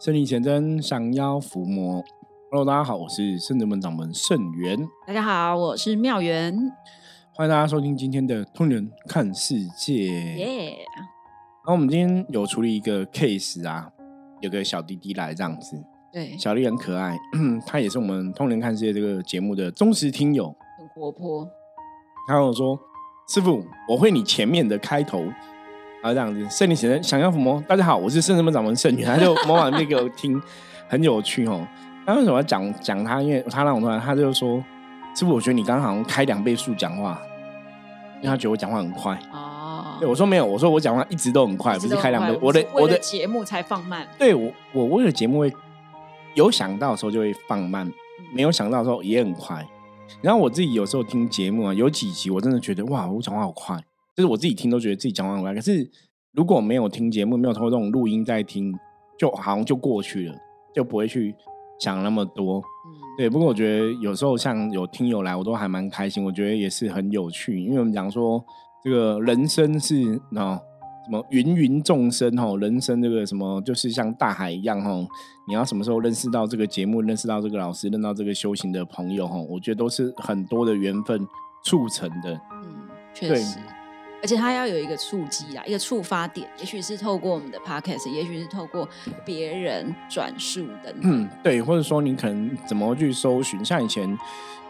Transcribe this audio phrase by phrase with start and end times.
[0.00, 2.02] 圣灵显真，降妖伏魔。
[2.50, 4.88] Hello，大家好，我是圣者门掌门圣元。
[5.06, 6.56] 大家好，我是妙元。
[7.34, 9.92] 欢迎大家收听今天的《通人看世界》。
[10.38, 10.70] 耶！
[10.70, 13.92] 然后我们今天有处理一个 case 啊，
[14.40, 15.76] 有个小弟弟来这样子。
[16.10, 17.14] 对，小弟很可爱，
[17.68, 20.46] 他也是我们《通人看世界》这个节目的忠实听友，
[20.78, 21.46] 很活泼。
[22.26, 22.80] 他跟我说
[23.28, 25.22] ：“师傅，我会你前面的开头。”
[26.02, 27.62] 啊，这样子，圣灵显真，想要伏魔。
[27.68, 30.40] 大家好，我是圣人门掌门圣女，他就模仿那个听，
[30.88, 31.66] 很有趣哦。
[32.06, 33.20] 他为什么要讲讲他？
[33.20, 34.64] 因为他让我突然，他就说
[35.14, 37.20] ：“师傅，我觉得你刚刚好像开两倍速讲话，
[38.16, 42.38] 因为他觉得我讲话很快。”哦，对我说没有，我说我讲话一直都很快，不是开两倍。
[42.40, 44.08] 我的我的节目才放慢。
[44.18, 45.52] 对我，我为了节目会
[46.34, 47.92] 有想到的时候就会放慢，
[48.32, 49.66] 没有想到的时候也很快。
[50.22, 53.78] 然后我自己有时候听节目啊，有几集我真的觉得哇，我讲话好快。
[54.16, 55.88] 就是我自己听都觉得自己讲话很快，可是
[56.32, 58.72] 如果没有听节目，没有通过这种录音在听，
[59.18, 60.34] 就好像就过去了，
[60.74, 61.34] 就不会去
[61.78, 62.58] 想那么多。
[62.58, 63.30] 嗯，对。
[63.30, 67.60] 不过我觉得有时候像有听友来，我都还蛮开心，我觉得也是很有趣。
[67.60, 68.44] 因为我们讲说
[68.82, 70.60] 这个人生是哦
[71.06, 75.06] 什么芸芸众生哦，人生这个什么就是像大海一样哦，
[75.48, 81.26] 你要什么时候认识到这个节目，认识到这个老师，认识到这个修行的朋友哦，我觉得都是很多的缘分
[81.64, 82.34] 促成的。
[82.34, 83.58] 嗯，确实。
[84.22, 88.88] 而且它要有一个触机啊，一个触发点，也许是透过我们的 podcast，也许是透过
[89.24, 90.94] 别人转述的。
[91.00, 93.64] 嗯，对，或者说你可能怎么去搜寻？
[93.64, 94.18] 像以前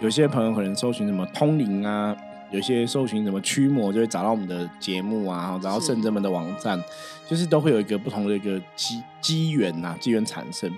[0.00, 2.16] 有些朋友可能搜寻什么通灵啊，
[2.52, 6.80] 有些搜寻什么驱魔，就会找到我们的节目啊，找到圣者们的网站，
[7.28, 10.70] 就是都会有一个不同的一个机机缘呐，机缘产生。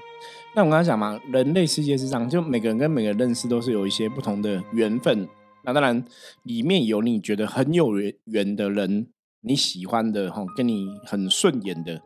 [0.54, 5.28] 那我刚才讲嘛，人类世界是这样，就每个人跟每个人认识都是有一些不同的缘分。
[5.64, 6.04] 那当然，
[6.42, 7.92] 里面有你觉得很有
[8.24, 9.06] 缘的人，
[9.42, 12.00] 你喜欢的哈，跟你很顺眼的，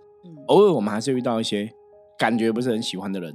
[0.48, 1.70] 偶尔我们还是遇到一些
[2.18, 3.34] 感觉不是很喜欢的人。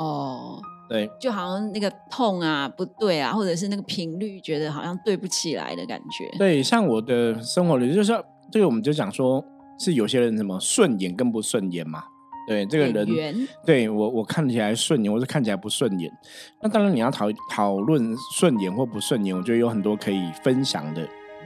[0.00, 6.36] 哦，对，就好像那个痛啊，不对啊，或者是那个频率觉得好像对不起来的感觉。
[6.36, 8.12] 对，像我的生活里，就是
[8.50, 9.44] 这个，我们就讲说
[9.78, 12.02] 是有些人什么顺眼跟不顺眼嘛。
[12.46, 16.12] 对这个人，对我我看起来顺眼，或者看起来不顺眼。
[16.60, 21.00] 那当然你要讨讨论顺眼或不顺眼，我觉得有很多可以分享的。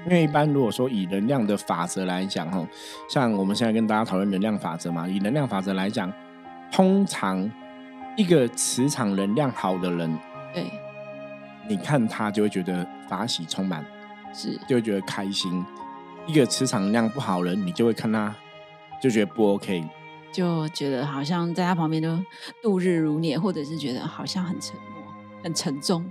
[0.07, 2.67] 因为一般如果说以能量的法则来讲，哈，
[3.09, 6.13] 像我们现在跟大家讨论能量法则嘛，以能量法则来讲，
[6.71, 7.51] 通常
[8.17, 10.19] 一个磁场能量好的人，
[10.55, 10.65] 对，
[11.69, 13.85] 你看他就会觉得法喜充满，
[14.33, 15.65] 是就会觉得开心。
[16.27, 18.35] 一个磁场能量不好人，你就会看他
[19.03, 19.85] 就觉得不 OK。
[20.39, 22.17] 就觉得好像在他旁边都
[22.63, 25.13] 度日如年，或者是觉得好像很沉默、
[25.43, 26.09] 很沉重。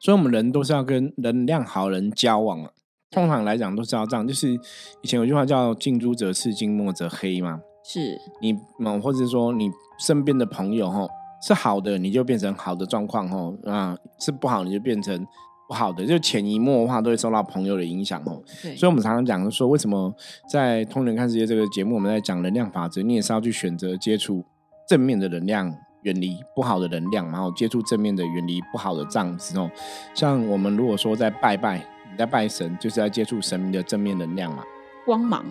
[0.00, 2.70] 所以，我们人都是要跟能量好人交往啊。
[3.10, 4.26] 通常来讲，都是要这样。
[4.26, 4.54] 就是
[5.02, 7.60] 以前有句话叫“近朱者赤，近墨者黑”嘛。
[7.84, 11.06] 是你，嗯或者说你身边的朋友吼，
[11.46, 15.26] 是好的，你就变成好的状况吼啊；是不好，你就变成。
[15.68, 18.42] 不好的，就潜移默化都会受到朋友的影响哦。
[18.62, 20.12] 对，所以我们常常讲说，为什么
[20.50, 24.44] 在《通人看世界》这个节目，我们在讲能量法则，你也是要去选择接触
[24.86, 29.70] 正面的能量，远离不好的能量，然后接触正面的，远离不好的障子哦。
[30.12, 31.78] 像我们如果说在拜拜，
[32.10, 34.62] 你在拜神，就是在接触神明的正面能量嘛，
[35.06, 35.42] 光芒。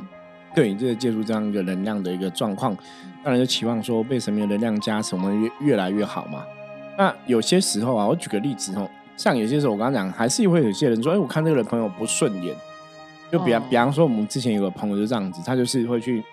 [0.53, 2.75] 对，就是接触这样一个能量的一个状况，
[3.23, 6.43] 当然就期望说被神明的能量加持，我们越越来越好嘛。
[6.97, 8.87] 那有些时候啊，我举个例子哦。
[9.17, 12.55] 像有些时候，我刚刚讲，还是会有些人说：“哎，我看这个人朋友不顺眼。”
[13.31, 16.23] 就比方比方说，我们之前有个朋友就这样子，他就是会去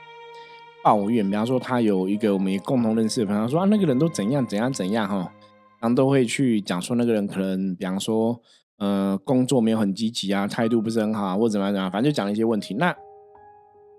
[0.83, 1.25] 抱怨。
[1.29, 5.33] 比方说，他有一个我们也共同认识的朋友说：“啊，那个人都怎样怎样怎样哈。”
[5.81, 8.41] 然后都会去讲说，那个人可能比方说，
[8.79, 12.75] 呃，工作没有很积极啊，态度不是很好啊，或怎么样怎么样，反正就讲了一些问题。
[12.75, 12.93] 那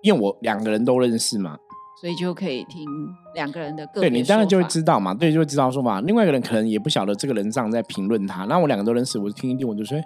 [0.02, 1.58] 因为我两个人都认识嘛。
[2.00, 2.88] 所以就可以听
[3.36, 9.98] 两个人的个对你当然就会知道嘛，对，就会知道说嘛，另外一个人可能也不晓得这个人这样在评论他，那我两个都认识，我就听一听，我就说，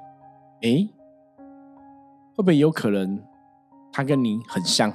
[0.61, 0.87] 哎，
[2.35, 3.21] 会不会有可能
[3.91, 4.89] 他跟你很像？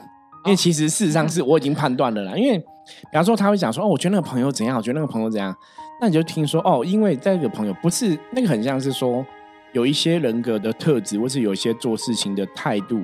[0.44, 5.54] 因为其实事实上是我已经判断了啦，因为比方说他会讲说，哦，我觉得那个朋友怎样，我觉得那个朋友怎样，
[6.00, 9.24] 那你就听说，哦，因为这个朋友不是那个很像是说
[9.72, 13.02] 有一些人格的特质，或是有一些做事情的态度，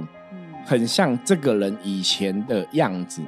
[0.65, 3.23] 很像这个人以前的样子。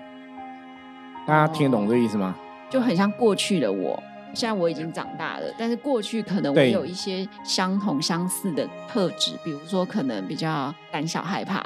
[1.26, 2.37] 大家听得懂这意思吗？
[2.70, 4.00] 就很像过去的我，
[4.32, 11.64] 现在我已经长大了，但是过去可能我有一些相同相似的特质，比如说可能比较胆小害怕。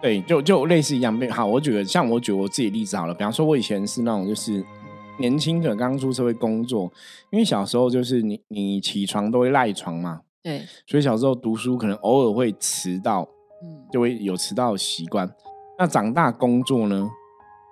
[0.00, 1.20] 对，就就类似一样。
[1.30, 4.64] 好，我举个像我举我自己例子好了，比方说我以前是那种就是
[5.18, 6.90] 年轻的刚出社会工作，
[7.30, 13.28] 因为小时候就是你你起床都会赖床嘛，对，所以小时候读书可能偶尔会迟到，
[13.62, 15.30] 嗯，就会有迟到的习惯。
[15.78, 17.10] 那长大工作呢？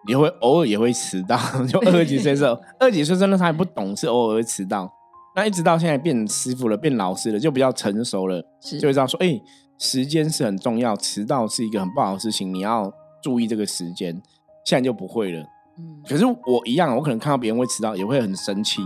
[0.09, 1.37] 也会偶尔也会迟到。
[1.69, 4.91] 就二十几岁的时候， 二十几岁真的他还不懂事，偶尔会迟到。
[5.37, 8.43] 那一直到现在变师傅了，变老师了，就比较成熟了，
[8.81, 9.41] 就会知道说，哎，
[9.79, 12.93] 时间是很重要，迟到是一个很不好的事情，你要
[13.23, 14.21] 注意这个时间。
[14.65, 15.41] 现在就不会了。
[15.79, 18.83] 嗯，可是我一样，我可能看到别人会迟到，也会很生气。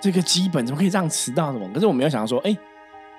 [0.00, 1.52] 这个基本怎么可以这样迟到？
[1.52, 1.68] 什么？
[1.72, 2.56] 可是我没有想到说，哎。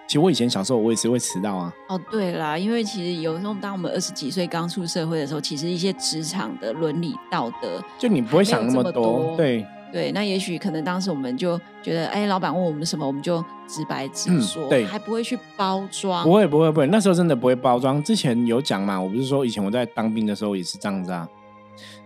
[0.08, 1.74] 其实我以前小时候我也是会迟到啊。
[1.90, 9.36] 哦，对啦，因为其实有时候当我们二十几岁刚出社会的时候，其实一些职场的伦理道德，就你不会想那么多。
[9.36, 16.24] 对对，那也许可能当时我们就觉得，哎，老板问我们什么，我们就直白直说，对，还不会去包装。
[16.24, 18.02] 不会不会不会，那时候真的不会包装。
[18.02, 21.28] 之前有讲嘛，我不是说以前我在当兵的时候也是这样子啊，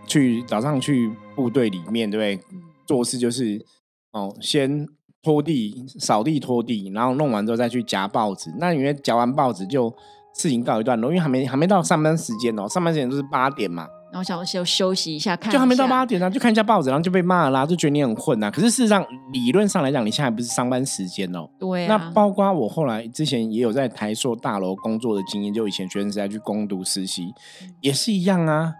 [0.06, 2.58] 去早上去部队里面，对不对？
[2.84, 3.64] 做事就是
[4.10, 4.88] 哦，先。
[5.22, 8.52] 拖地、扫地、拖地，然后弄完之后再去夹报纸。
[8.58, 9.88] 那因为夹完报纸就
[10.34, 13.86] 事情告一段落，因为还没还没到上班时间哦，上班时间就是八点嘛。
[14.12, 18.50] 然后想休休息一下，看就还没到八点呢，就看一下报纸，然后就被骂啦，就觉得你很混呐。
[18.50, 19.02] 可是事实上，
[19.32, 21.48] 理论上来讲，你现在不是上班时间哦。
[21.58, 21.86] 对。
[21.86, 27.32] 那包括我后来之前也有在台塑大楼工作的经验，就以前学生时代去攻读实习，
[27.80, 28.74] 也是一样啊。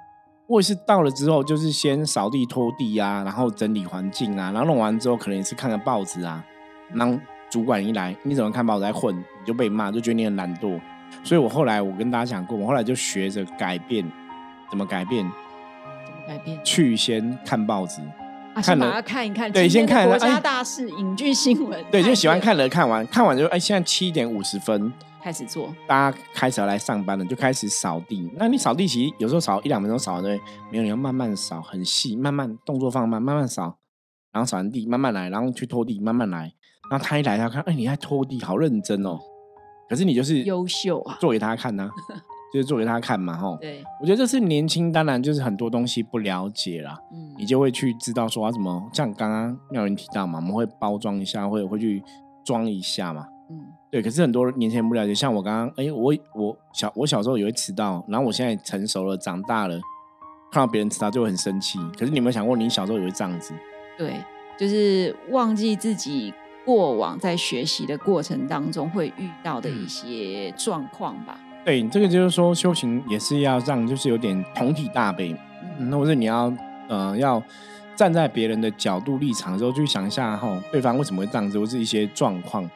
[0.49, 6.45] 我也是到了之后，就是先扫地、拖地啊，然后整理环境啊，然后弄完之后，可能也是看个报纸啊。
[6.99, 7.19] 当
[7.51, 10.79] 主管一来，你怎么看报纸在混，你就被骂，就觉得你很懒惰。
[11.23, 14.05] 所以我后来我跟大家讲过，我后来就学着改变，
[14.69, 15.25] 怎么改变？
[15.25, 16.61] 怎么改变？
[16.65, 18.03] 去先看报纸，
[18.61, 28.31] 看了看一看，对，先看国家大事、影剧新闻，对，就喜欢看了看完，看完就哎，现在七点五十分开始做，大家开始要来上班了，就开始扫地。
[28.37, 30.41] 那你扫地其实有时候扫一两分钟扫完对，
[30.71, 33.79] 没有你要慢慢扫，很细，慢慢动作放慢，慢慢扫，
[34.33, 36.53] 然后扫完地慢慢来，然后去拖地慢慢来。
[36.91, 39.19] 然后他一来，他看，哎，你在拖地，好认真哦。
[39.89, 41.89] 可是你就是优秀啊，做给他看呢，
[42.53, 43.57] 就是做给他看嘛，吼。
[43.61, 52.03] 对，我觉得这是年轻，当然就是很多东西不了解啦，嗯，你就会去知道说啊，怎么像刚刚妙云提到嘛，我们会包装一下，或者会去
[52.45, 53.61] 装一下嘛，嗯，
[53.91, 54.03] 对。
[54.03, 59.81] 可是很多年轻人不了解，像我刚刚，哎，我我小我小时候也会迟到，然后我现在成熟了，长大了，
[60.51, 61.79] 看到别人迟到就会很生气。
[61.99, 63.55] 可是你有没有想过，你小时候也会这样子？
[63.97, 64.15] 对，
[64.59, 66.33] 就是忘记自己。
[66.65, 71.37] 过往在学习的过程当中会遇到的一些状况吧。
[71.65, 75.35] 对，这个就是说修行也是要让，就是有点同体大悲。
[75.79, 76.53] 那或者你要
[76.89, 77.43] 呃要
[77.95, 82.69] 站在别人的角度立场的时候去想一下哈，对方为什么会这样子，或是一些状况。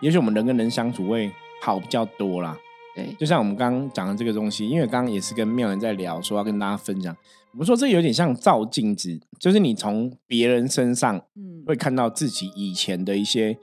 [0.00, 2.56] 也许我们人跟人相处会好比较多啦。
[2.94, 7.16] 对，就像我们刚刚讲的这个东西，因为刚刚也是跟妙人在聊，说要跟大家分享。
[7.52, 13.56] 我们说这有点像照镜子，就是你从别人身上，嗯，会看到自己以前的一些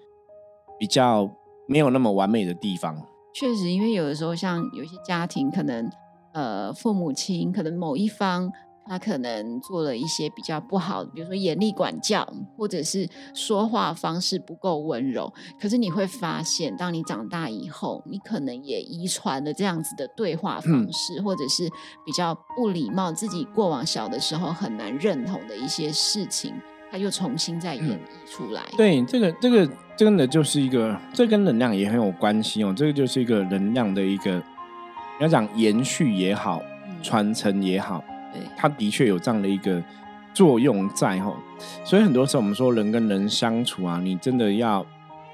[0.79, 1.29] 比较
[1.67, 2.99] 没有那么完美的地方。
[3.33, 5.89] 确实，因为有的时候，像有些家庭，可能
[6.33, 8.51] 呃，父母亲可能某一方。
[8.85, 12.27] 他可能做了一些比较不好，比如说严厉管教，
[12.57, 15.33] 或者是说话方式不够温柔。
[15.57, 21.69] 可是你会发现，当你长大以后，你可能也遗传了这样子的对话方式，或者是
[22.05, 26.53] 比较不礼貌，自己过往小的时候很难认同的一些事情，
[26.93, 28.61] 他又重新再演绎出来。
[28.77, 29.67] 对，这个这个
[29.97, 32.71] 真的就是一个，这跟能量也很有关系哦。
[32.77, 34.43] 这个就是一个能量的一个，你
[35.21, 36.61] 要讲延续也好，
[37.01, 38.03] 传承也好。
[38.31, 39.83] 对它的确有这样的一个
[40.35, 41.35] 作用在吼，
[41.83, 44.85] 所以很多时候我们说人跟人相处啊，你真的要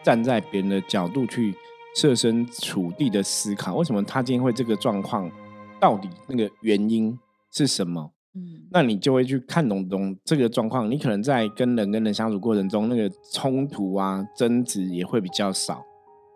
[0.02, 1.54] 站在别人的角度去
[1.94, 5.30] 设身处地的思考，为什么他今天会这个状况，
[5.78, 7.20] 到底那个原因
[7.52, 8.12] 是什么？
[8.36, 15.84] 嗯，那你就会去看懂懂这个状况，你可能在跟人跟人相处过程中，那个冲突啊、争执也会比较少。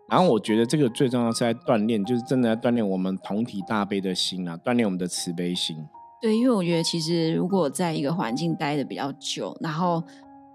[0.10, 5.78] 然后我觉得这个最重要是在锻炼，就是真的在锻炼我们同体大悲的心啊，锻炼我们的慈悲心。
[6.22, 10.04] 对，因为我觉得其实如果在一个环境待的比较久，然后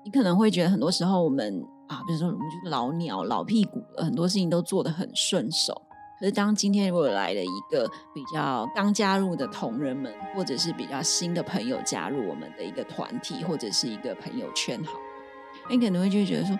[0.04, 5.82] 你可能会觉得很多时候我们啊，比如说我们就是老鸟、老屁股了，很多事情都做得很顺手。
[6.18, 14.92] 可是当今天如果来了一个比较刚加入的同仁们，或者是比较新的朋友加入我们的一个团体，或者是一个朋友圈，好，
[15.70, 16.58] 你可能会就觉得说，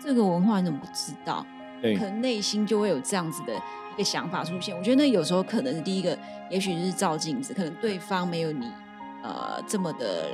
[0.00, 1.44] 这个文化你怎么不知道？
[1.80, 3.52] 对，可能内心就会有这样子的。
[3.92, 8.66] 一个想法出现，我觉得那有时候可能是第一个，也许是照镜子，可能对方没有你
[9.22, 10.30] 呃这么的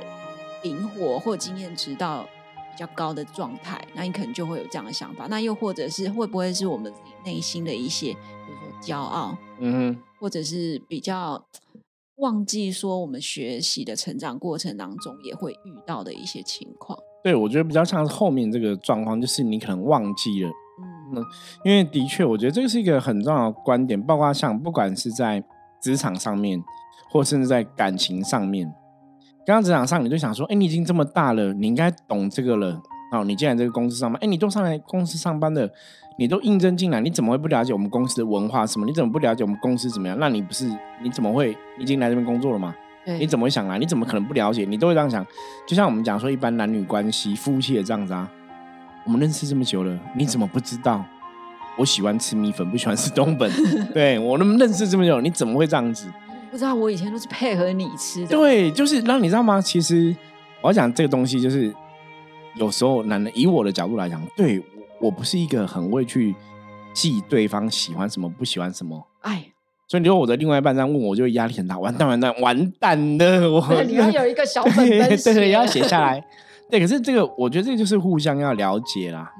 [0.63, 2.25] 灵活或经验值到
[2.71, 5.27] 比较高的状态，那你可能就会有这样的想法。
[5.27, 11.43] 那又或者是会不会是我们自己内心的一些，比如说骄傲，嗯，或者是比较
[12.17, 16.97] 忘记说我们学习的成长过程当中也会遇到的一些情况。
[17.23, 20.49] 对，我觉得比较像是后面这个状况，就是你可能忘记了。
[21.13, 21.25] 嗯，
[21.65, 25.43] 因为的确，我觉得这个是一个很重要的观点，包括像不管是在
[25.81, 26.63] 职场上面，
[27.09, 28.73] 或甚至在感情上面，
[29.49, 32.79] 刚刚职场上，你就想说，哎，你已经这么大了，你应该懂这个了。
[33.11, 35.67] 哦，你进来这个公司上班，哎，你都上来公司上班的，
[36.19, 38.85] 你都应征进来，你怎么会不了解我们公司的文化什么？
[38.85, 40.15] 你怎么不了解我们公司怎么样？
[40.19, 42.75] 那你不是你怎么会已经来这边工作了吗？
[43.19, 43.79] 你怎么会想来？
[43.79, 44.65] 你怎么可能不了解？
[44.65, 45.25] 你都会这样想。
[45.67, 48.29] 就像我们讲说，一般男女关系、夫妻也这样子啊。
[49.03, 51.03] 我们认识这么久了，你怎么不知道
[51.75, 53.51] 我喜欢吃米粉，不喜欢吃冬粉？
[53.95, 56.05] 对我那么认识这么久，你怎么会这样子？
[56.51, 58.27] 不知道我以前都是配合你吃的。
[58.27, 59.61] 对，就是让你知道吗？
[59.61, 60.15] 其实
[60.61, 61.73] 我要讲这个东西，就是
[62.55, 64.63] 有时候男人以我的角度来讲，对
[64.99, 66.35] 我不是一个很会去
[66.93, 69.07] 记对方喜欢什么、不喜欢什么。
[69.21, 69.45] 哎。
[69.87, 71.79] 所以你说我的另外一半这样问我，就会压力很大。
[71.79, 73.49] 完蛋，完蛋，完蛋的！
[73.49, 76.23] 我你要有一个小本本对对，要写下来。
[76.69, 79.31] 对，可是这个我觉得这就是互相要了解啦，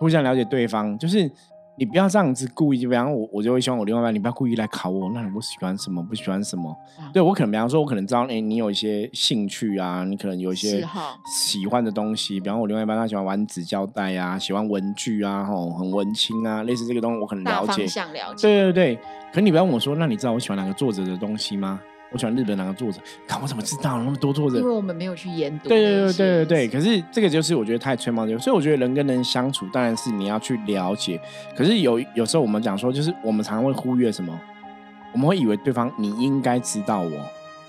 [0.00, 1.30] 互相了解对方，就是。
[1.76, 5.10] 你不要这样子故意，就比方我，我就会希望我另外一半，你不要故意来考我。
[5.12, 6.00] 那你不喜欢什么？
[6.02, 6.76] 不喜欢什么？
[7.12, 10.86] 对我可能，比方说，我可能知道，哎，你有一些兴趣啊，你可能有一些
[11.26, 12.38] 喜欢的东西。
[12.38, 17.84] 比方我另外一半他喜欢玩纸胶带啊，喜欢文具啊，吼，很文青啊，类似这个东西，我可能了解。
[18.12, 18.42] 了解。
[18.42, 18.98] 对对对，
[19.32, 21.80] 可你不要问我说，那你知道我喜欢哪个作者的东西吗？
[22.14, 23.00] 我喜欢日本哪个作者？
[23.26, 24.58] 看我怎么知道那么多作者？
[24.58, 25.68] 因为我们没有去研读。
[25.68, 26.68] 对对对对对对。
[26.68, 28.44] 可是这个就是我觉得太吹毛求疵。
[28.44, 31.20] 所以我觉得人跟人相处，当然是你要去了解。
[31.56, 34.40] 可是有有时候我们讲说，就是我们常常会忽略什么？
[35.12, 37.10] 我们会以为对方你应该知道我，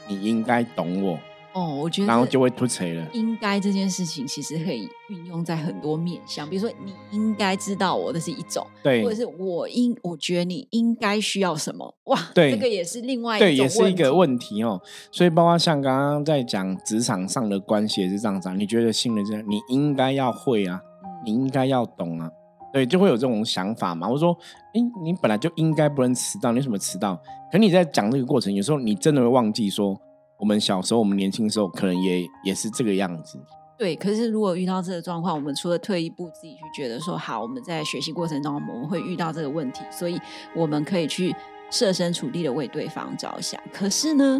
[0.08, 1.20] 你应该懂我。
[1.56, 3.08] 哦，我觉得然后就会突锤了。
[3.14, 14.82] 应该这件事情其实可以运用在很多面向，比如说你应该知道我的是一种，对，或者是我应我觉得你应该需要什么，哇，对，这个也是另外对，也是一个问题哦。
[15.14, 20.82] 所以包括像刚刚在讲职场上的关系也是这样子，你觉得新人这样，你应该要会啊，
[21.24, 22.30] 你应该要懂啊，
[22.74, 24.10] 对，就会有这种想法嘛。
[24.10, 24.38] 我说，
[24.74, 27.18] 哎，你本来就应该不能迟到，你什么迟到？
[27.50, 29.98] 可你在讲这个过程，有时候你真的会忘记说。
[30.38, 33.40] 我们小时候，我们年轻的时候，可能也也是这个样子。
[33.78, 40.20] 对，可是如果遇到这个状况，我们除了退一步，自己去觉得说好，我们在学习过程中我们会遇到这个问题，所以
[40.56, 41.36] 我们可以去
[41.70, 43.62] 设身处地的为对方着想。
[43.74, 44.40] 可是呢，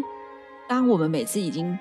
[0.68, 1.78] 当我们每次已经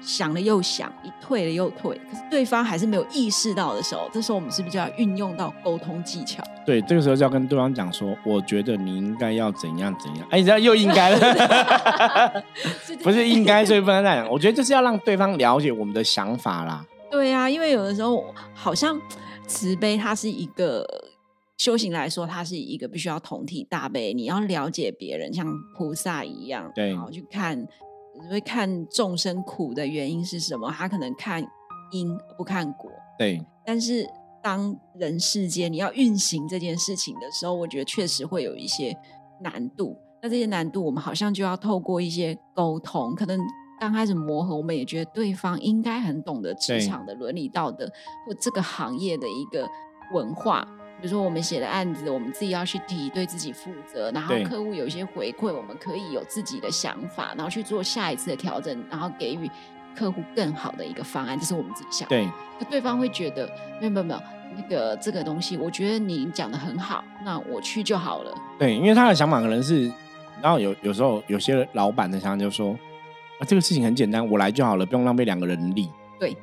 [0.00, 6.42] 想了又想，一退了又退，可是对方还是没有意识到的时候，这时候我们是不是就要运用到沟通技巧？
[6.64, 10.26] 对，这个时候就要跟对方讲说，我觉得你应该要怎样怎样。
[10.30, 12.44] 哎，你知道又应该了，
[13.02, 14.32] 不是应该，所以不能那样讲。
[14.32, 16.84] 我觉得就是要让对方了解我们的想法啦。
[17.10, 18.98] 对啊，因为有的时候好像
[19.46, 20.86] 慈悲，它是一个
[21.56, 27.66] 修行来说，它是一个必须要同体大悲，你要了解别人，像菩萨一样，对，然后去看。
[28.28, 30.70] 会看众生苦的原因是什么？
[30.70, 31.42] 他可能看
[31.92, 32.90] 因不看果。
[33.18, 33.44] 对。
[33.64, 34.06] 但是
[34.42, 38.96] 当人世间你要运行这件事情的时候，我觉得确实会有一些
[39.40, 39.96] 难度。
[40.22, 43.40] 那这些难度，我们好像就要透过一些沟通，可能
[43.78, 47.86] 刚开始磨合，我们也觉得对方应该很懂得职场的伦理道德
[48.26, 49.66] 或这个行业的一个
[50.12, 50.66] 文化。
[51.00, 54.10] 比如说，我们写的案子，我们自己要去提，对自己负责。
[54.12, 59.50] 然后客户有一些回馈，我们可以有自己的想法，然后去做下一次的调整，然后给予
[59.96, 61.38] 客户更好的一个方案。
[61.38, 62.06] 这是我们自己想。
[62.08, 62.28] 对，
[62.58, 63.46] 那对方会觉得
[63.80, 64.20] 没有没有没有，
[64.54, 68.34] 那个这个东西，我觉得你讲的很好，那我去就好了。
[68.58, 69.90] 对，因为他的想法可能是，
[70.42, 72.72] 然后有有时候有些老板的想法就说，
[73.38, 75.88] 啊，这个事情很简单，我来就好了，不用浪费两个人力。
[76.18, 76.36] 对。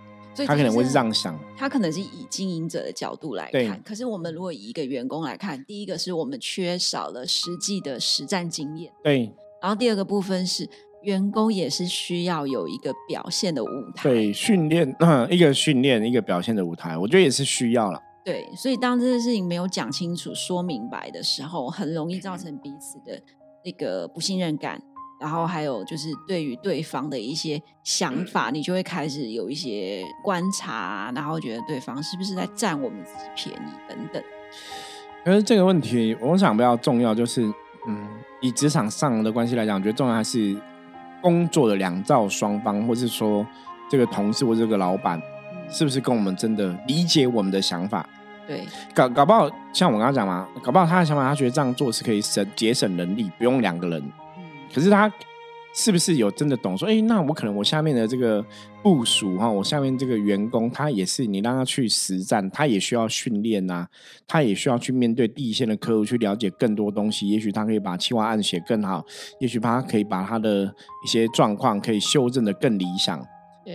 [0.46, 3.82] 他可能会是这样想，他可能是以经营者的角度来看。
[3.84, 8.91] 可是我们如果以一个员工来看，第一个是我们缺少了实际的实战经验。
[9.03, 9.34] 对。
[9.62, 10.70] 然后第二个部分是
[11.01, 14.03] 员工也是需要有一个表现的舞台。
[14.03, 14.96] 对，训练
[15.29, 18.00] 一个训练一个表现的舞台，我觉得也是需要了。
[18.24, 23.20] 对，所以当这件事情没有讲清楚、说明白的时候，很容易造成彼此的
[23.63, 24.82] 那个不信任感。
[25.19, 34.21] 然后还有就是对于对方的一些想法，你就会开始有一些观察，然后觉得对方是不是在占我们自己便宜等等。
[35.25, 37.43] 可是这个问题，我想比较重要就是，
[37.88, 38.07] 嗯，
[38.41, 40.55] 以职场上的关系来讲，我觉得重要还是
[41.21, 43.45] 工作的两造双方，或是说
[43.89, 45.21] 这个同事或这个老板，
[45.69, 48.07] 是不是跟我们真的理解我们的想法？
[48.47, 54.12] 对，搞搞不好像我刚刚讲嘛，搞不好他的想法，他觉得这样做是可以省节省人力，不用两个人。
[54.74, 55.12] 可是他
[55.74, 56.88] 是不是有真的懂说？
[56.88, 58.43] 哎，那我可能我下面的这个
[58.81, 63.86] 部署哈，我下面这个员工，他也是你让他去实战，他也需要训练呐，
[64.27, 67.29] 他也需要去面对第一线的客户，去了解更多东西。
[67.29, 69.05] 也许他可以把企划案写更好，
[69.39, 70.63] 也许他可以把他的
[71.05, 73.24] 一些状况可以修正的更理想。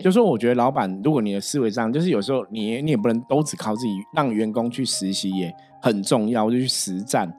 [0.02, 7.30] 就说我觉得老板，如果你的思维上，就是有时候你你也不能都只靠自己，让员工去实习也很重要，就去实战。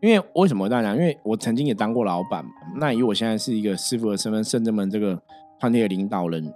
[0.00, 0.96] 因为为什么这样讲？
[0.96, 2.44] 因为我曾经也当过老板，
[2.76, 5.20] 那以我现在是一个师傅的身份，甚至们这个
[5.58, 6.52] 团队的领导人，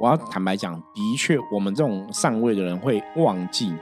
[0.00, 3.72] 我要坦白讲，的确，我们这种上位的人会忘记。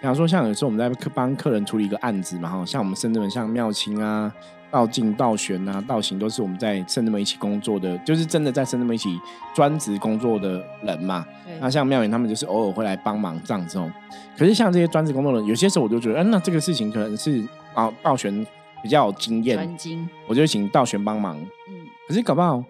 [0.00, 4.32] 比方说，像有时候我们在帮客人处理一个案子嘛，哈，像我们深圳像妙清啊、
[4.74, 9.16] 道静、道玄啊、道行，都是我们在圣那么一起工作的，就是真的在圣那么一起
[9.54, 11.24] 专职工作的人嘛。
[11.60, 13.80] 那像妙远他们就是偶尔会来帮忙这样子。
[14.36, 17.40] 可是像这些专职工作的人，有些时候我就觉得，嗯，那这个事情可能是
[17.72, 18.44] 啊，道玄
[18.82, 19.76] 比较有经验，
[20.26, 21.36] 我就请道玄帮忙。
[21.38, 22.60] 嗯，可是搞不好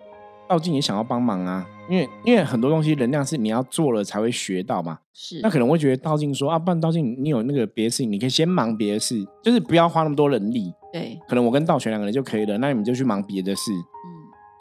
[0.49, 1.67] 道静也想要帮忙啊。
[1.87, 10.73] 因为因为很多东西能量是你要做了才会学到嘛，是那可能会觉得道静说啊，不然道静你有那个别的事情，你可以先忙别的事，就是不要花那么多人力。
[10.91, 13.71] 对，可能我跟道玄两个人就可以了，那你们就去忙别的事。
[13.71, 14.09] 嗯，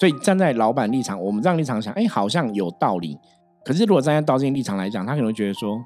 [0.02, 3.18] 所以站在老板立场，我们这样立场想，哎，好像有道理。
[3.64, 5.82] 可是如果站在道静立场来讲，他可能会觉得说，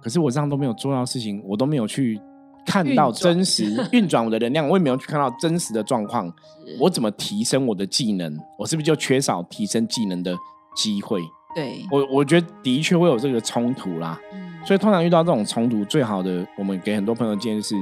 [0.00, 2.20] 可是我这样都没有做到事情，我都没有去。
[2.66, 6.32] 看到真实运转我的能量，我也没有去看到真实的状况，
[6.78, 8.38] 我怎么提升我的技能？
[8.58, 10.34] 我是不是就缺少提升技能的
[10.76, 11.20] 机会？
[11.54, 14.18] 对我，我觉得的确会有这个冲突啦。
[14.64, 17.74] 所以通常遇到这种冲突，最好的我们给很多朋友建议是：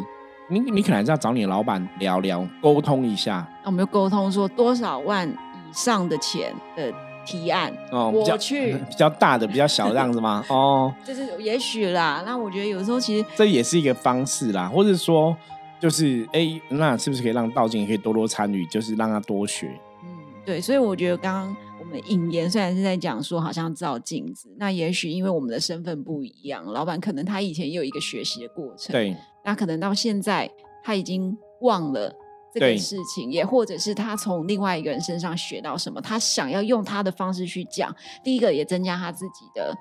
[0.49, 3.47] 你你可能是要找你的老板聊聊，沟通一下。
[3.63, 6.93] 那我们就沟通说多少万以上的钱的。
[7.29, 10.43] 提案哦，我去 比较大的，比较小这样子吗？
[10.49, 12.23] 哦，就是也许啦。
[12.25, 15.37] 那我觉得有时候其实这也是一个方式啦，或者说
[15.79, 19.69] 就是哎，那是不是可以让道静也可以多多参与，就是让他多学？
[20.03, 20.09] 嗯，
[20.47, 20.59] 对。
[20.59, 29.15] 所以我觉得刚刚我们引言虽然是在讲说好像照镜子，那也许因为我们的身份不一样，老板可能他以前也有一个学习的过程，对。
[29.45, 30.51] 那可能到现在
[30.83, 32.15] 他已经忘了。
[32.53, 37.95] 这个事情，也或者是他从另外一个人身上学到什么，他想要用他的方式去讲。
[38.25, 39.77] 第一个也增加他自己的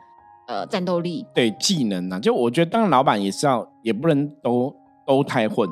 [0.47, 2.19] 呃战斗力，对技能啊。
[2.19, 5.67] 就我觉得，当老板也是要，也不能都都太混，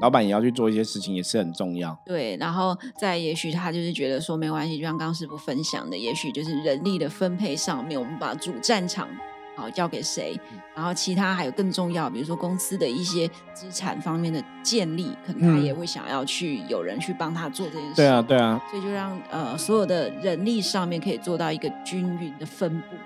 [0.00, 1.96] 老板也要去做一些事情，也是很重要。
[2.06, 9.08] 对，然后再也许他就是觉得说没关系，就像刚师傅分享的，也许就是人力的分配上面，我们把主战场。
[9.58, 10.38] 好，交给谁？
[10.72, 17.96] 然后其他还有更重要，比如说公司的一些资产方面的建立，可能他也会想要去有人去帮他做这件事。
[17.96, 18.62] 对啊，对啊。
[18.70, 22.96] 所以就让呃所有的人力上面可以做到一个均匀的分布。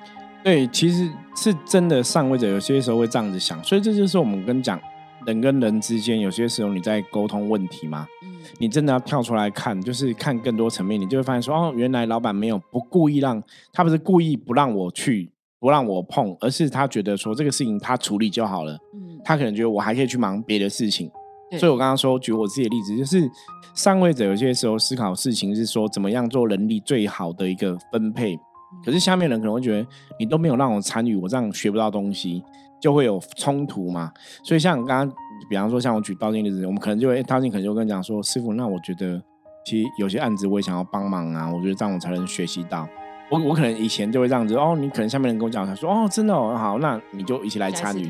[0.44, 4.78] 对，其实是真的上位者有些时候会这样子想，所以这就是我们跟讲
[5.24, 15.30] 人跟人之间有些时候你在沟通问题嘛，嗯，你真的要跳出来看，就是看更多层面，你就会发现说哦，原来老板没有不故意让他不是故意不让我去。
[15.62, 18.76] 不让我碰，而是他觉得说这个事情他处理就好了。
[18.94, 21.08] 嗯，他可能觉得我还可以去忙别的事情。
[21.56, 23.30] 所以我刚刚说举我自己的例子，就是
[23.72, 28.36] 上位者有些时候思考事情是说怎么样做人力最好的一个分配，
[28.84, 29.86] 可是下面人可能会觉得
[30.18, 32.42] 你都没有让我参与，我这样学不到东西，
[32.80, 34.10] 就会有冲突嘛。
[34.42, 35.16] 所以像刚刚，
[35.48, 39.22] 比方说像我举刀剑例子，我们可能就会刀剑可能就跟讲说，师傅，那我觉得
[39.64, 42.88] 其实有些案子我也想要帮忙啊，我觉得这样我才能学习到。
[43.32, 48.06] 我我可能以前就会这样子哦，你可能下面人跟我讲，他说哦，真的哦，好，那你就一起来参与。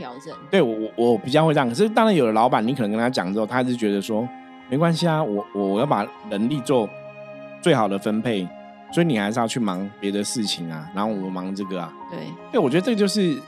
[0.51, 4.29] 对我我我比较会这样，可是当然有的老板，你可能跟他讲之后，他还是觉得说
[4.69, 6.89] 没关系啊，我我要把能力做
[7.61, 8.49] 最好的分配，
[8.93, 11.95] 所以你还是要去忙别的事情啊，然后我忙这个啊。
[12.11, 12.19] 对，
[12.51, 13.39] 对，我觉得这就是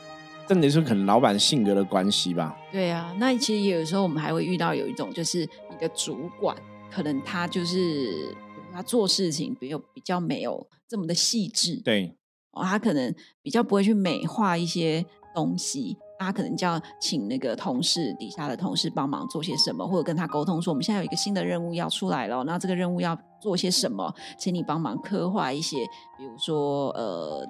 [0.47, 2.57] 真的是可能老板性格的关系吧。
[2.71, 6.57] 对啊，那其实有时候我们还会遇到有一种，就是你的主管
[6.89, 8.33] 可能他就是。
[8.75, 12.17] 他做事情比较比较没有这么的细致，对
[12.51, 25.79] 哦，他可能比较不会去美化一些东西，他可能就要请那个同事底下的同事帮忙做些什么，或者跟他沟通说，我们现在有一个新的任务要出来了，那这个任务要做些什么，请你帮忙刻画一些，
[26.19, 27.47] 比如说呃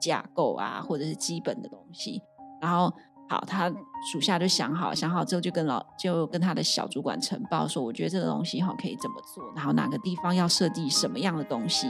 [0.00, 2.22] 架构啊，或者是基本的东西，
[2.60, 2.92] 然后。
[3.30, 3.72] 好，他
[4.12, 11.88] 属下就想好，想好之后就跟老就跟他的小主管呈报说，我觉得这个东西哈可以怎么做，然后哪个地方要设计什么样的东西，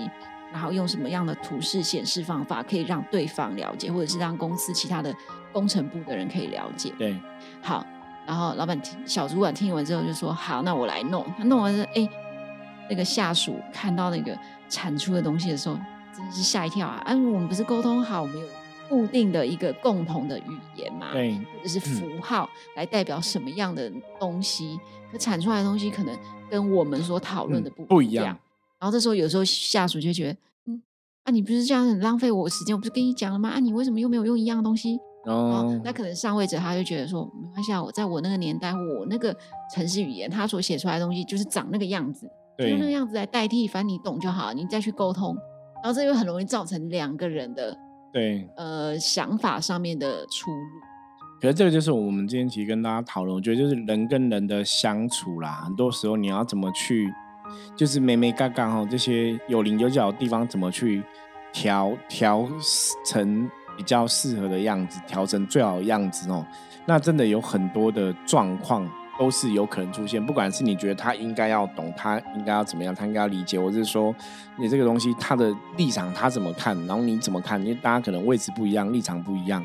[0.52, 5.14] 然后用什么样的图示显示方法可以让对方了解，或者是让公司其他的
[5.50, 6.92] 工程部的人可以了解。
[6.98, 7.18] 对，
[7.62, 7.82] 好，
[8.26, 11.24] 然后老板听小主管听完之后就说，好，那我来弄。
[11.38, 12.06] 他弄完之后，哎，
[12.90, 15.78] 那个下属看到那个产出的东西的时候，
[16.14, 17.00] 真的是吓一跳啊！
[17.06, 18.46] 哎，我们不是沟通好，我们有。
[18.90, 24.78] 固定的一个共同的语言嘛，对，或者是符号来代表什么样的东西，
[25.12, 26.18] 可产出来的东西可能
[26.50, 28.36] 跟我们所讨论的不不一样。
[28.80, 30.82] 然后这时候有时候下属就觉得，嗯，
[31.22, 33.50] 啊，你不是这样很浪费我时间，我不是跟你讲了吗？
[33.50, 34.98] 啊，你为什么又没有用一样的东西？
[35.26, 39.36] 哦，那可能上位者他就觉得说，没关系啊，我在我那个年代，我那个
[39.72, 45.36] 城市语言，他所写出来的东西就是长那个样子，用那个样子来代替，反正你懂就好，你再去沟通。
[45.82, 47.76] 然后这又很容易造成两个人的。
[48.12, 50.80] 对，呃，想法上面的出入，
[51.40, 57.12] 可是这个就是我们今天其实跟大家讨论，我觉得就是人跟人的相处啦，很多时候你要怎么去，
[57.76, 61.02] 就是眉眉嘎嘎哈，这些有棱有角的地方怎么去
[61.52, 62.48] 调调
[63.06, 66.44] 成比较适合的样子，调成最好的样子哦。
[66.86, 68.84] 那真的有很多的状况
[69.20, 74.14] 都是有可能出现，不管是你觉得他应该要懂，他应该要怎么样，他应该要理解，或者是说
[74.58, 79.62] 你这个东西他的立场他怎么看，然后你怎么看，因为大家可能位置不一样，立场不一样。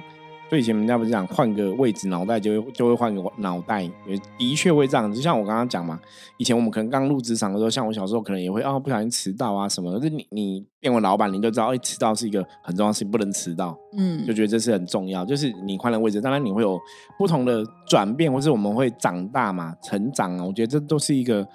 [0.49, 5.11] 所以以前人家不是讲换个位置，脑袋就会就会换个脑袋，也的确会这样。
[5.11, 5.99] 就像我刚刚讲嘛，
[6.37, 9.91] 以前我们可能刚入职场的时候，像我小时候可能也会啊不小心迟到啊什么。
[9.91, 13.75] 可是你你变为老板，你就知道，哎，迟到是一个很重要的事情，不能迟到。
[13.97, 15.25] 嗯，就觉得这是很重要。
[15.25, 16.79] 就是你换了位置，当然你会有
[17.17, 20.43] 不同的转变，或是我们会长大嘛，成长啊。
[20.45, 21.47] 我觉得这都是一个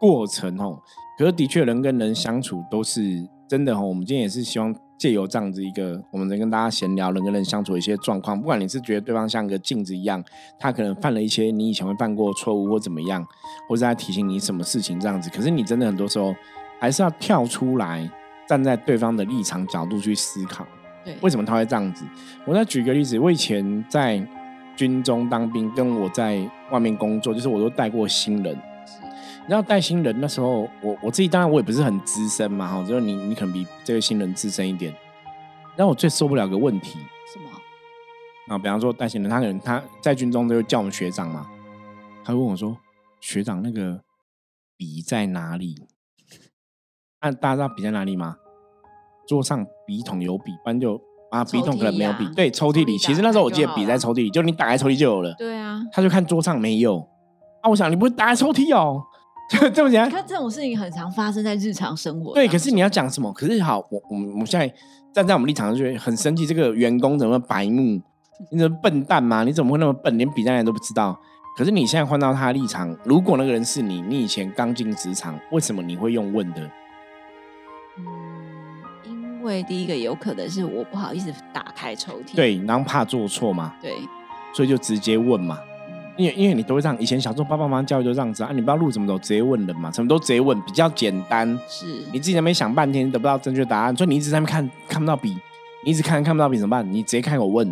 [0.00, 0.78] 过程哦。
[1.18, 3.80] 可是的确，人跟人相处都是真的哦。
[3.80, 4.74] 我们今天也是希望。
[4.98, 10.20] 借由这样子一个，我们能跟大家闲聊，人跟人相处的一些状况，不管你是觉得对方像个镜子一样，
[10.58, 13.24] 他可能犯了一些你以前会犯过错误或怎么样，
[13.68, 16.34] 或者在提醒你什么事情这样子，可是你真的很多时候
[16.80, 18.10] 还是要跳出来，
[18.48, 20.66] 站在对方的立场角度去思考，
[21.04, 22.04] 对，为什么他会这样子？
[22.44, 24.20] 我再举个例子，我以前在
[24.74, 28.60] 军中当兵，跟我在外面工作，就是我都带过新人。
[29.48, 34.94] 然后带新人那时候，我我自己当然我也不是很资深嘛，哈，就是你你可能比这个新人资深一点。
[35.74, 36.98] 然后我最受不了个问题，
[37.32, 38.54] 什么？
[38.54, 41.46] 啊，比方说带新人，他可能他在军中都会叫我们学长嘛，
[42.24, 42.76] 他问我说
[43.20, 44.02] ：“学长，那个
[44.76, 45.74] 笔在哪里？”
[47.22, 48.36] 那大家知道笔在哪里吗？
[49.26, 52.98] 桌上笔筒有笔，不然就啊笔筒可能没有笔，对，抽屉里。
[52.98, 55.34] 其实那时候我记得笔在抽屉里，就你打开抽屉就有了。
[55.38, 55.80] 对啊。
[55.92, 56.98] 他就看桌上没有，
[57.62, 59.02] 啊，我想你不会打开抽屉哦。
[59.60, 60.10] 就这么简单。
[60.10, 62.34] 看这种事情很常发生在日常生活。
[62.34, 63.32] 对，可是你要讲什么？
[63.32, 64.72] 可是好，我我们我们现在
[65.12, 66.46] 站在我们立场上，就会很生气。
[66.46, 68.00] 这个员工怎么白目？
[68.50, 69.42] 你怎么笨蛋吗？
[69.44, 71.18] 你怎么会那么笨，连比在哪都不知道？
[71.56, 76.60] 可是你现在换到他的立场，如果那个人是你，你以前刚进职场，为什么你会用问的？
[77.98, 78.04] 嗯，
[79.06, 83.96] 因为第一个有可能是我不好意思打开抽屉，对，然后怕做错嘛，对，
[84.54, 85.58] 所以就直接问嘛。
[86.18, 91.48] 因为因为你都会这样，以前小时候爸爸妈妈教育都这样子啊，你不知道路怎么走，直接问人嘛，什么都直接问，比较简单。
[91.68, 95.36] 是，你自己在那边想半天得不到正确答案，所以你一直在那边看看不到笔，
[95.84, 96.92] 你一直看看不到笔怎么办？
[96.92, 97.66] 你直接开口问，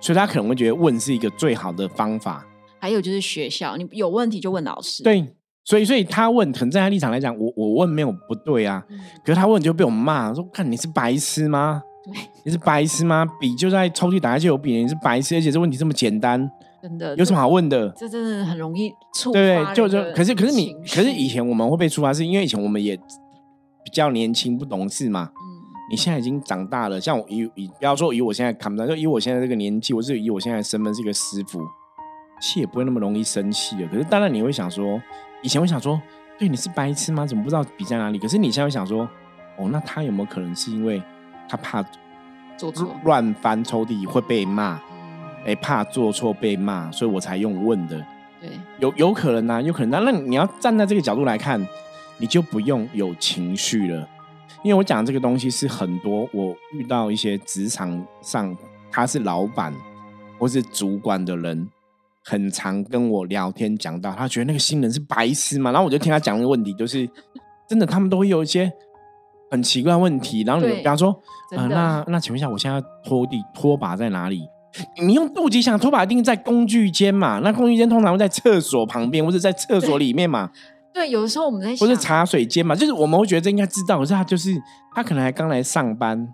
[0.00, 2.44] 所以他可能会觉得问是一个最好的方法。
[2.80, 5.02] 还有就是学校，你有问题就问老师。
[5.04, 5.26] 对，
[5.64, 8.84] 所以所以他问，可能在他立场来讲，我我问没有不对啊，
[9.24, 11.80] 可是他问就被我们骂，说看你是白痴吗？
[12.04, 13.24] 对，你是白痴吗？
[13.40, 16.50] 笔就在抽屉打开就有笔，你是白痴，而且这问题这么简单。
[16.84, 17.88] 真的有什么好问的？
[17.96, 22.94] 这真的很容易触对对，就就可是可是你可是以前我们会被触发，是因为以前我们也
[23.82, 25.30] 比较年轻不懂事嘛。
[25.32, 25.42] 嗯，
[25.90, 31.62] 你现在已经长大了，像我以以不要说以我现在看不到，就以我现在这个年纪，我是以我现在身份是一个师傅，
[32.38, 33.86] 气也不会那么容易生气的。
[33.88, 35.00] 可是当然你会想说，
[35.40, 35.98] 以前会想说，
[36.38, 37.26] 对你是白痴吗？
[37.26, 38.18] 怎么不知道比在哪里？
[38.18, 39.08] 可是你现在会想说，
[39.56, 41.02] 哦，那他有没有可能是因为
[41.48, 41.82] 他怕
[42.58, 44.78] 做错乱翻抽屉会被骂？
[45.44, 47.96] 哎，怕做错被骂，所以我才用问的。
[48.40, 50.04] 对，有有可能啊，有可能。
[50.04, 51.64] 那那你要站在这个角度来看，
[52.18, 54.08] 你就不用有情绪了。
[54.62, 58.56] 因为我讲这个东西是很多我遇到一些职场上
[58.90, 59.70] 他是老板
[60.38, 61.68] 或是主管的人，
[62.24, 65.70] 很常跟我聊天讲到，他觉得那个新人是白痴嘛。
[65.70, 67.06] 然后我就听他讲那个问题，就是
[67.68, 68.72] 真的，他们都会有一些
[69.50, 70.42] 很奇怪问题。
[70.44, 71.10] 然后你比方说，
[71.56, 74.48] 啊，那那请问一下，我现在拖地拖把在哪里？
[75.02, 77.40] 你用肚脐想拖把一定在工具间嘛？
[77.42, 80.50] 那工具间通常会在厕所旁边或者在厕所里面嘛？
[80.92, 84.50] 对，有的时候我们在或者茶水间嘛，就是我们会觉得这应该知道，可是他就是
[84.94, 86.28] 他可能还刚来上班，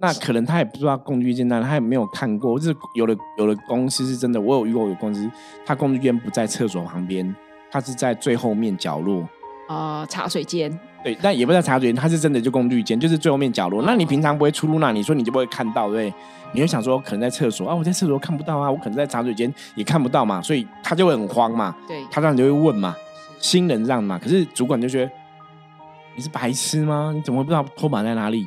[0.00, 2.58] 那可能他也不知道工具间那，他也没有看过。
[2.58, 5.30] 就是有的有的公司是真的，我有遇过有公司，
[5.64, 7.34] 他工具间不在厕所旁边，
[7.70, 9.28] 他是在最后面角落。
[9.68, 10.78] 啊，茶水间。
[11.06, 13.80] 对，但也不在茶水间，他是真的就工具间，就是最后面角落。
[13.82, 16.12] 那你平常不会出入那，你说你就不会看到，对？
[16.50, 21.72] 你会想说，可能在厕所啊，我在厕所看不到啊，我可能在茶水间也看不到嘛，所以他就会很慌嘛。
[21.86, 22.96] 对，他这样就会问嘛，
[23.38, 24.18] 新人让嘛。
[24.18, 25.12] 可是主管就觉得
[26.16, 27.12] 你是白痴吗？
[27.14, 28.44] 你怎么会不知道拖把在哪里？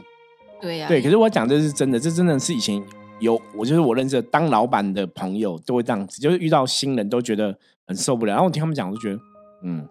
[0.60, 0.88] 对呀。
[0.90, 2.84] 对，可是我讲这是真的，这真的是以前
[3.20, 8.34] 有我就是我认识的当老板的朋友都会这样子，就是遇到新人都觉得很受不了。
[8.34, 9.20] 然后我听他们讲，我就觉得
[9.64, 9.88] 嗯，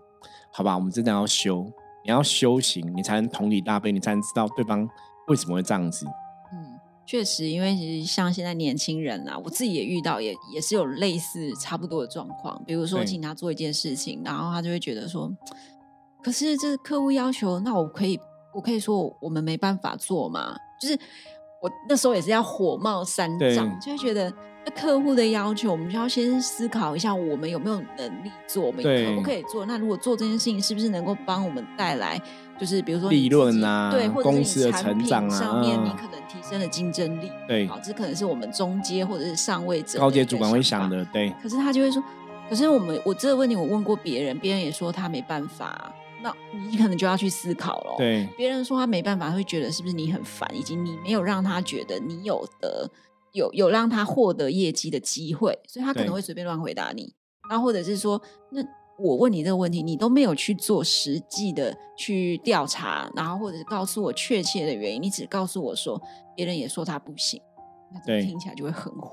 [0.53, 1.65] 好吧，我们真的要修，
[2.05, 4.89] 你要修行，你才能同理大悲，你才能知道对方
[5.29, 6.07] 为什么会这样子。
[7.07, 12.63] 确实，因为其实像现在年轻人啊，我自己也遇到，也也是有类似差不多的状况。
[12.67, 15.35] 比如说，请他做一件事情，然后他就会觉得说
[16.23, 18.21] ：“可是这客户要求，那我可以，
[18.55, 20.99] 我可以说我们没办法做嘛？”就是
[21.61, 24.33] 我那时候也是要火冒三丈，就会觉得
[24.65, 29.67] 那客户的要求，我们就要先思考一下，我们有没有能力做，我们可不可以做？
[29.67, 32.21] 那如果做这件事情，是不是能够帮我们带来，
[32.61, 37.31] 就是比如说利润啊对，或者公司的是你产品成长啊上面，你嗯可能提升了竞争力。
[37.49, 42.01] 对好，这可能是我们中阶或者是上位者高阶主管会想的，对可是他就会说，
[42.49, 46.35] 可是我们我这个问题我问过别人，别人也说他没办法，那
[46.69, 47.95] 你可能就要去思考了。
[47.99, 52.91] 对别人说他没办法，会觉得是不是你很烦，以及你没有让他觉得你有的
[53.33, 57.15] 有有让他获得业绩的机会，所以他可能会随便乱回答你。
[57.49, 58.63] 然后或者是说，那
[58.99, 66.01] 我问你这个问题，你都没有去做实际的去调查，然后或者是告诉我确切的原因，你只告诉我说
[66.37, 67.41] 别人也说他不行，
[67.95, 69.13] 那这听起来就会很火。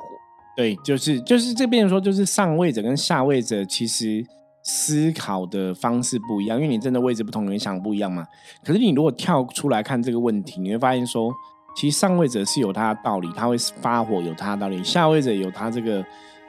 [0.58, 4.26] 对，就是就是这边说，就是上位者跟下位者其实
[4.67, 8.25] 思考的方式不一样，因为你真的位置不同，你想不一样嘛。
[8.63, 11.32] 可是你如果跳出来看这个问题，你会发现说，
[11.78, 16.04] 其实上位者是有他的道理，他会发火有他的道理；下位者有他这个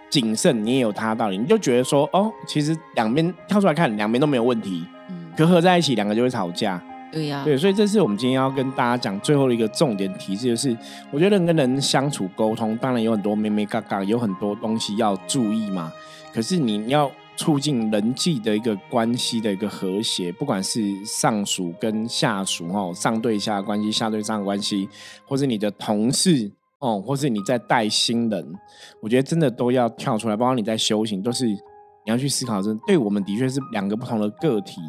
[0.09, 1.37] 谨慎，你也有他的道理。
[1.37, 6.83] 你就觉得说，哦，其实两边跳出来看，两边都没有问题，嗯，可合在一起，两个就会吵架。
[7.13, 10.77] 对呀、对，所以这是我们今天要跟大家讲最后的一个重点提示，就是
[11.11, 15.93] 我觉得人跟人相处沟通，当然有很多咩咩嘎嘎，有很多东西要注意嘛。
[16.35, 24.89] 可是你要促进人际的一个关系的一个和谐，不管是上属跟下属哦，上对下关系，下对上的关系，
[25.27, 28.55] 或是你的同事哦，或是你在带新人，
[29.03, 31.59] 我觉得真的都要跳出来，包括你在修行，都是你
[32.07, 34.81] 要去思考，真对我们的确是两个不同的个体。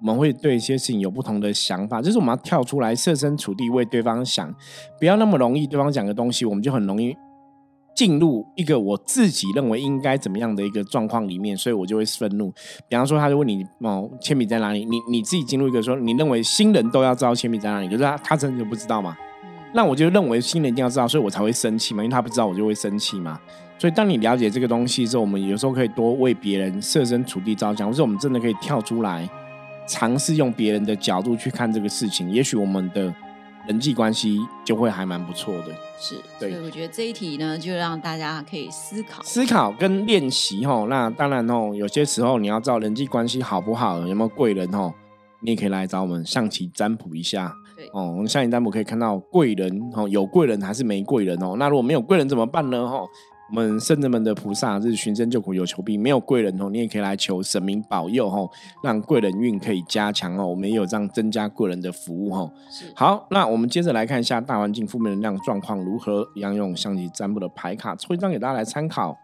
[0.00, 4.50] 我们会对一些事情有不同的想法，就是我们要跳出来设身处地为对方想，
[4.98, 7.14] 不要那么容易对方讲的东西，我们就很容易
[8.00, 12.50] 进入一个我自己认为应该怎么样的一个状况里面，所以我就会愤怒。
[12.88, 14.86] 比方说，他就问你哦，铅笔在哪里？
[14.86, 19.14] 你你自己进入一个说，你认为新人都要知道铅笔在哪里，可是他他真的就不知道嘛？
[19.44, 23.38] 嗯那我就认为新人一定要知道，所以我才会生气嘛，因为他不知道，我就会生气嘛。
[23.78, 29.28] 所以当你了解这个东西之后，我们有时候可以多为别人设身处地着想，或者我们真的可以跳出来，
[29.86, 33.14] 尝试用别人的角度去看这个事情，也许我们的
[33.70, 35.66] 人际关系就会还蛮不错的。
[35.96, 39.22] 是，所对以我觉得这一题呢，就让大家可以思考。
[39.22, 44.92] 思考跟练习吼，那当然吼，有些时候你要知道人际关系好不好，有没有贵人吼，
[45.38, 47.54] 你也可以来找我们象棋占卜一下。
[47.76, 51.54] 对哦，我们象棋占卜可以看到贵人哦，有贵人还是没贵人哦？
[51.56, 52.76] 那如果没有贵人怎么办呢？
[52.76, 53.06] 哦，
[53.50, 58.48] 我们圣人们的菩萨是寻声救苦有求必，没有贵人哦，你也可以来求神明保佑哦，
[58.80, 60.46] 让贵人运可以加强哦。
[60.46, 62.52] 我们也有这样增加贵人的服务哦。
[62.94, 69.18] 好，那我们接着来看一下大环境负面能量状况如何，一样用象棋占卜的牌卡抽一张给大家来参考。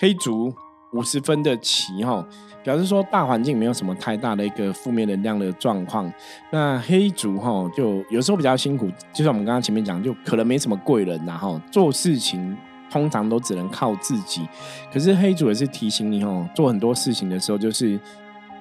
[0.00, 0.52] 黑竹
[0.92, 2.26] 五十分的棋哈，
[2.64, 6.12] 表示说大环境没有什么太大的一个负面能量的状况。
[6.50, 12.56] 那黑竹哈，就有时候比较辛苦，就像我们刚刚前面讲，就可能没什么贵人然后做事情
[12.92, 14.46] 通常都只能靠自己。
[14.92, 17.98] 可是黑主也是提醒你哦，做很多事情的时候就是。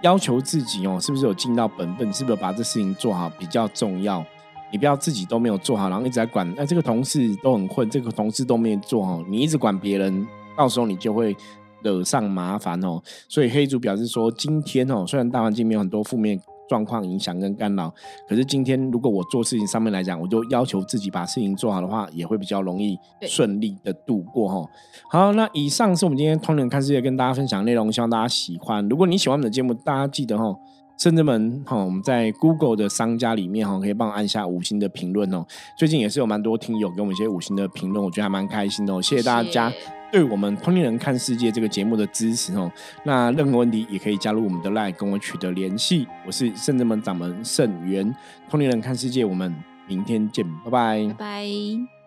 [0.03, 2.11] 要求自己哦，是不是有尽到本分？
[2.11, 4.25] 是不是把这事情做好比较重要？
[4.71, 6.51] 你不要自己都没有做好，然后一直在管。
[6.57, 11.37] 那、这个同事都很混，这个同事都没有做好，你一直管别人，到时候你就会
[11.83, 12.99] 惹上麻烦哦。
[13.29, 16.41] 所以黑主表示说，今天哦，虽然大环境没有很多负面
[16.71, 17.93] 状况影响跟干扰，
[18.29, 24.69] 可是今天如果我做事情上面来讲，我就要求自己把事情做好的话，也会比较容易对顺利的度过哈。
[25.09, 28.87] 好，那以上是我们今天通人看世界跟大家分享的内容，希望大家喜欢。
[28.87, 30.55] 如果你喜欢我们的节目，大家记得哈。
[30.97, 35.43] 甚至们哈，我们在 Google 的商家里面哈，可以帮我按下五星的评论哦。
[35.75, 39.01] 最近也是有蛮多听友给我们一些五星的评论，我觉得还蛮开心的哦。
[39.01, 39.73] 谢谢大家
[40.11, 42.71] 对我们《通灵人看世界》这个节目的支持哦。
[43.03, 46.07] 那任何问题也可以加入我们的 LINE 跟我取得联系。
[46.25, 48.07] 我是圣者门掌门圣元，
[48.51, 49.55] 《通灵人看世界》，我们
[49.87, 52.00] 明天见，拜拜拜拜。